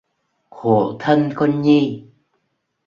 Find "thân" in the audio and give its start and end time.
0.99-1.29